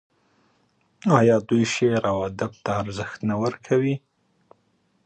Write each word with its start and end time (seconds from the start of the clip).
آیا 1.17 1.35
دوی 1.47 1.63
شعر 1.75 2.01
او 2.11 2.17
ادب 2.29 2.51
ته 2.63 2.71
ارزښت 2.81 3.19
نه 3.29 3.35
ورکوي؟ 3.43 3.95